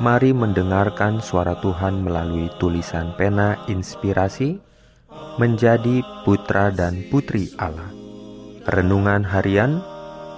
Mari 0.00 0.32
mendengarkan 0.32 1.20
suara 1.20 1.60
Tuhan 1.60 2.00
melalui 2.00 2.48
tulisan 2.56 3.12
pena 3.20 3.60
inspirasi 3.68 4.56
menjadi 5.36 6.00
putra 6.24 6.72
dan 6.72 7.04
putri 7.12 7.52
Allah. 7.60 7.92
Renungan 8.64 9.28
harian 9.28 9.84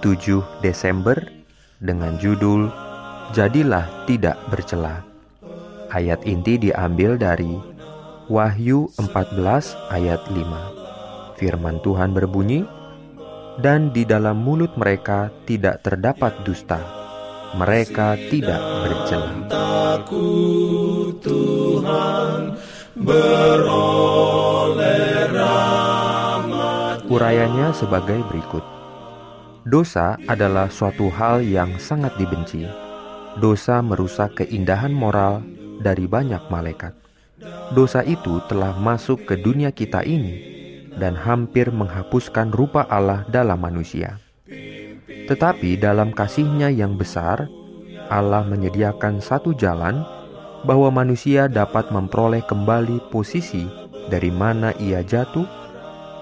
7 0.03 0.43
Desember 0.59 1.15
dengan 1.79 2.19
judul 2.19 2.67
Jadilah 3.31 3.87
tidak 4.03 4.35
bercela. 4.51 5.07
Ayat 5.95 6.27
inti 6.27 6.59
diambil 6.59 7.15
dari 7.15 7.55
Wahyu 8.27 8.91
14 8.99 9.79
ayat 9.95 10.27
5. 10.27 11.39
Firman 11.39 11.79
Tuhan 11.79 12.11
berbunyi, 12.11 12.67
"Dan 13.63 13.95
di 13.95 14.03
dalam 14.03 14.43
mulut 14.43 14.75
mereka 14.75 15.31
tidak 15.47 15.87
terdapat 15.87 16.35
dusta." 16.43 17.02
Mereka 17.53 18.17
tidak 18.33 18.61
bercela. 18.85 19.31
Urayanya 27.13 27.69
sebagai 27.77 28.19
berikut. 28.25 28.65
Dosa 29.63 30.17
adalah 30.25 30.67
suatu 30.67 31.07
hal 31.13 31.45
yang 31.45 31.77
sangat 31.77 32.17
dibenci. 32.17 32.65
Dosa 33.37 33.79
merusak 33.85 34.43
keindahan 34.43 34.91
moral 34.91 35.45
dari 35.81 36.09
banyak 36.09 36.41
malaikat. 36.49 36.93
Dosa 37.75 38.01
itu 38.07 38.39
telah 38.47 38.73
masuk 38.77 39.27
ke 39.27 39.35
dunia 39.35 39.69
kita 39.69 40.01
ini 40.05 40.53
dan 40.95 41.17
hampir 41.17 41.69
menghapuskan 41.73 42.53
rupa 42.53 42.85
Allah 42.87 43.25
dalam 43.27 43.59
manusia. 43.59 44.22
Tetapi 45.29 45.79
dalam 45.79 46.11
kasihnya 46.11 46.67
yang 46.67 46.99
besar, 46.99 47.47
Allah 48.11 48.43
menyediakan 48.43 49.23
satu 49.23 49.55
jalan 49.55 50.03
bahwa 50.67 50.91
manusia 50.91 51.47
dapat 51.47 51.91
memperoleh 51.91 52.43
kembali 52.43 53.11
posisi 53.11 53.63
dari 54.07 54.31
mana 54.31 54.75
ia 54.79 55.03
jatuh 55.03 55.47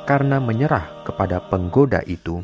karena 0.05 0.41
menyerah 0.41 1.05
kepada 1.05 1.41
penggoda 1.41 2.01
itu. 2.05 2.41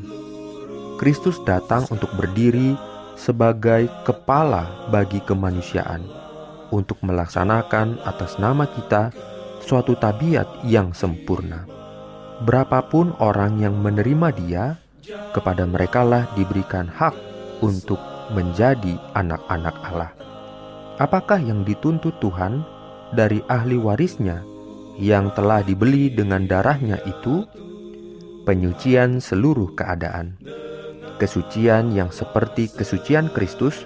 Kristus 0.97 1.38
datang 1.45 1.86
untuk 1.94 2.09
berdiri 2.17 2.73
sebagai 3.17 3.89
kepala 4.05 4.89
bagi 4.89 5.21
kemanusiaan, 5.21 6.05
untuk 6.73 7.02
melaksanakan 7.05 8.02
atas 8.05 8.38
nama 8.42 8.66
kita 8.66 9.14
suatu 9.61 9.97
tabiat 9.97 10.66
yang 10.66 10.94
sempurna. 10.94 11.66
Berapapun 12.45 13.17
orang 13.17 13.58
yang 13.61 13.77
menerima 13.77 14.27
Dia, 14.38 14.66
kepada 15.31 15.63
merekalah 15.63 16.27
diberikan 16.36 16.88
hak 16.88 17.16
untuk 17.63 18.00
menjadi 18.31 19.00
anak-anak 19.16 19.75
Allah. 19.83 20.11
Apakah 20.97 21.38
yang 21.38 21.61
dituntut 21.61 22.17
Tuhan 22.17 22.66
dari 23.14 23.39
ahli 23.45 23.77
warisnya 23.77 24.41
yang 24.97 25.30
telah 25.38 25.61
dibeli 25.61 26.09
dengan 26.09 26.49
darahnya 26.49 26.97
itu? 27.05 27.45
Penyucian 28.48 29.20
seluruh 29.20 29.76
keadaan. 29.76 30.39
Kesucian 31.20 31.92
yang 31.92 32.10
seperti 32.15 32.71
kesucian 32.71 33.27
Kristus, 33.36 33.83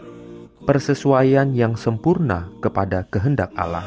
persesuaian 0.64 1.50
yang 1.58 1.74
sempurna 1.74 2.46
kepada 2.62 3.10
kehendak 3.10 3.50
Allah. 3.58 3.84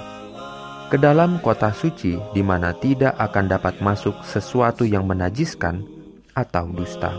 Ke 0.90 0.98
dalam 0.98 1.38
kota 1.40 1.70
suci 1.70 2.18
di 2.34 2.42
mana 2.42 2.74
tidak 2.74 3.14
akan 3.16 3.46
dapat 3.46 3.78
masuk 3.80 4.18
sesuatu 4.26 4.82
yang 4.82 5.06
menajiskan 5.06 5.93
atau 6.34 6.66
dusta. 6.68 7.14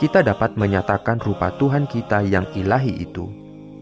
Kita 0.00 0.24
dapat 0.24 0.56
menyatakan 0.56 1.20
rupa 1.20 1.52
Tuhan 1.60 1.84
kita 1.84 2.24
yang 2.24 2.48
ilahi 2.56 3.04
itu. 3.04 3.28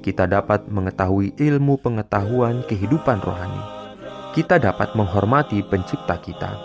Kita 0.02 0.26
dapat 0.26 0.66
mengetahui 0.66 1.38
ilmu 1.38 1.78
pengetahuan 1.78 2.66
kehidupan 2.66 3.22
rohani. 3.22 3.62
Kita 4.34 4.58
dapat 4.58 4.98
menghormati 4.98 5.62
Pencipta 5.62 6.18
kita. 6.18 6.58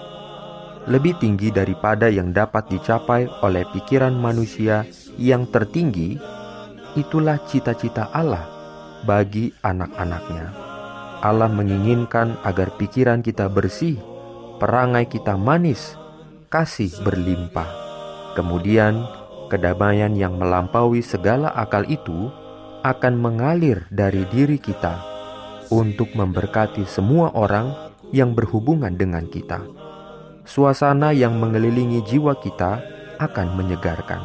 Lebih 0.90 1.22
tinggi 1.22 1.54
daripada 1.54 2.10
yang 2.10 2.34
dapat 2.34 2.66
dicapai 2.66 3.30
oleh 3.46 3.62
pikiran 3.70 4.18
manusia 4.18 4.90
yang 5.22 5.46
tertinggi, 5.46 6.18
itulah 6.98 7.38
cita-cita 7.46 8.10
Allah 8.10 8.50
bagi 9.06 9.54
anak-anaknya. 9.62 10.50
Allah 11.22 11.50
menginginkan 11.54 12.42
agar 12.42 12.74
pikiran 12.74 13.22
kita 13.22 13.54
bersih, 13.54 14.02
perangai 14.58 15.06
kita 15.06 15.38
manis, 15.38 15.94
kasih 16.50 16.90
berlimpah 17.06 17.83
Kemudian, 18.34 19.06
kedamaian 19.50 20.14
yang 20.18 20.42
melampaui 20.42 21.06
segala 21.06 21.54
akal 21.54 21.86
itu 21.86 22.34
akan 22.82 23.14
mengalir 23.16 23.86
dari 23.94 24.26
diri 24.28 24.58
kita 24.58 25.00
untuk 25.72 26.12
memberkati 26.18 26.84
semua 26.84 27.32
orang 27.38 27.94
yang 28.14 28.34
berhubungan 28.34 28.94
dengan 28.94 29.26
kita. 29.30 29.62
Suasana 30.44 31.16
yang 31.16 31.40
mengelilingi 31.40 32.04
jiwa 32.04 32.36
kita 32.38 32.84
akan 33.18 33.48
menyegarkan. 33.56 34.22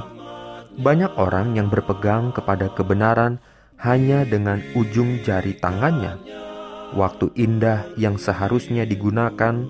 Banyak 0.79 1.15
orang 1.15 1.55
yang 1.55 1.71
berpegang 1.71 2.35
kepada 2.35 2.71
kebenaran 2.75 3.39
hanya 3.79 4.27
dengan 4.27 4.59
ujung 4.75 5.23
jari 5.23 5.55
tangannya. 5.59 6.19
Waktu 6.97 7.31
indah 7.39 7.87
yang 7.95 8.19
seharusnya 8.19 8.83
digunakan 8.89 9.69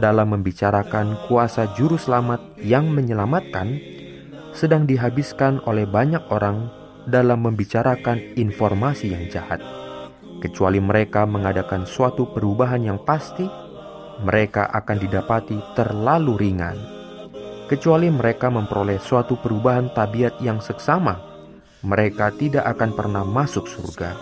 dalam 0.00 0.32
membicarakan 0.36 1.28
kuasa 1.28 1.72
juru 1.76 2.00
selamat 2.00 2.60
yang 2.62 2.88
menyelamatkan 2.88 3.76
sedang 4.52 4.84
dihabiskan 4.84 5.60
oleh 5.64 5.88
banyak 5.88 6.22
orang 6.28 6.68
dalam 7.08 7.42
membicarakan 7.42 8.36
informasi 8.38 9.12
yang 9.12 9.26
jahat. 9.32 9.60
Kecuali 10.38 10.78
mereka 10.82 11.26
mengadakan 11.26 11.86
suatu 11.86 12.30
perubahan 12.30 12.82
yang 12.82 12.98
pasti, 13.02 13.46
mereka 14.22 14.68
akan 14.70 14.96
didapati 14.98 15.58
terlalu 15.74 16.34
ringan. 16.38 16.76
Kecuali 17.66 18.12
mereka 18.12 18.52
memperoleh 18.52 19.00
suatu 19.00 19.40
perubahan 19.40 19.94
tabiat 19.96 20.42
yang 20.44 20.60
seksama, 20.60 21.16
mereka 21.82 22.30
tidak 22.34 22.68
akan 22.76 22.90
pernah 22.94 23.24
masuk 23.24 23.66
surga. 23.66 24.14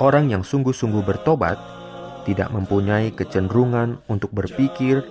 Orang 0.00 0.32
yang 0.32 0.40
sungguh-sungguh 0.40 1.04
bertobat 1.04 1.79
tidak 2.24 2.52
mempunyai 2.52 3.12
kecenderungan 3.14 4.02
untuk 4.08 4.32
berpikir 4.32 5.04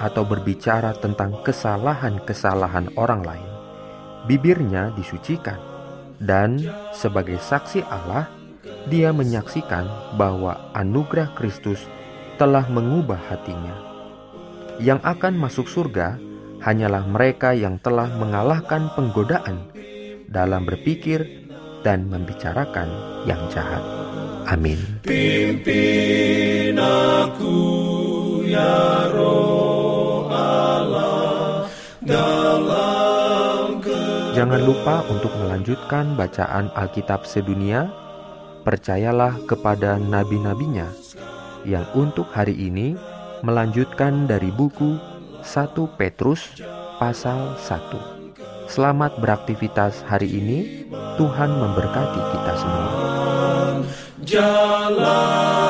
atau 0.00 0.24
berbicara 0.24 0.96
tentang 0.96 1.44
kesalahan-kesalahan 1.44 2.96
orang 2.96 3.20
lain. 3.20 3.48
Bibirnya 4.24 4.92
disucikan, 4.96 5.60
dan 6.20 6.60
sebagai 6.92 7.40
saksi 7.40 7.84
Allah, 7.88 8.28
dia 8.88 9.12
menyaksikan 9.12 10.16
bahwa 10.20 10.72
anugerah 10.76 11.32
Kristus 11.36 11.80
telah 12.36 12.64
mengubah 12.68 13.20
hatinya. 13.28 13.76
Yang 14.80 15.00
akan 15.04 15.34
masuk 15.36 15.68
surga 15.68 16.16
hanyalah 16.60 17.04
mereka 17.08 17.52
yang 17.52 17.80
telah 17.80 18.08
mengalahkan 18.16 18.92
penggodaan 18.96 19.68
dalam 20.28 20.64
berpikir 20.64 21.48
dan 21.84 22.08
membicarakan 22.08 22.88
yang 23.24 23.40
jahat. 23.52 23.99
Amin. 24.50 24.82
Pimpin 25.06 26.74
aku 26.74 27.54
ya 28.42 29.06
roh 29.14 30.26
Allah 30.26 31.70
dalam 32.02 33.78
Jangan 34.34 34.62
lupa 34.66 35.06
untuk 35.06 35.30
melanjutkan 35.38 36.18
bacaan 36.18 36.66
Alkitab 36.74 37.30
sedunia. 37.30 37.94
Percayalah 38.66 39.38
kepada 39.46 39.96
nabi-nabinya 39.96 40.90
yang 41.62 41.86
untuk 41.96 42.28
hari 42.34 42.52
ini 42.58 42.98
melanjutkan 43.46 44.26
dari 44.28 44.52
buku 44.52 44.98
1 45.46 45.96
Petrus 45.96 46.60
pasal 46.98 47.54
1. 47.56 48.68
Selamat 48.68 49.16
beraktivitas 49.22 50.02
hari 50.04 50.28
ini. 50.28 50.58
Tuhan 51.16 51.50
memberkati 51.54 52.20
kita 52.32 52.52
semua 52.58 53.09
jalan 54.24 55.69